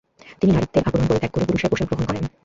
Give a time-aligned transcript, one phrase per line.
[0.39, 2.23] তিনি নারীত্বের আবরণ পরিত্যাগ করে, পুরুষের পোশাক গ্রহণ করেন।